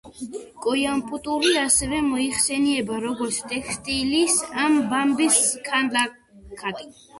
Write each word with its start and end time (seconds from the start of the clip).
კოიამპუტური 0.65 1.51
ასევე 1.63 1.99
მოიხსენიება 2.07 2.99
როგორც 3.05 3.39
ტექსტილის 3.53 4.41
ან 4.65 4.83
ბამბის 4.97 5.41
ქალაქად. 5.71 6.87